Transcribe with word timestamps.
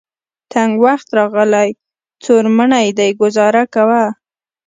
تنګ 0.51 0.71
وخت 0.85 1.07
راغلی. 1.17 1.69
څوړ 2.23 2.43
منی 2.57 2.87
دی 2.97 3.09
ګذاره 3.21 3.63
کوه. 3.73 4.03